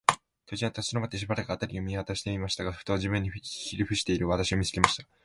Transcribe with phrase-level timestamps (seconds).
[0.47, 5.07] 巨人は立ちどまって、しばらく、あたりを見まわしていましたが、ふと、地面にひれふしている私を、見つけました。